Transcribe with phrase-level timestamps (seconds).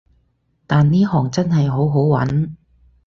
[0.65, 2.55] 但呢行真係好好搵